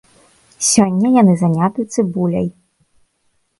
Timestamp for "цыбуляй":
1.93-2.51